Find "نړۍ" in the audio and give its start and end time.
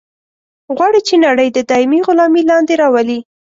1.25-1.47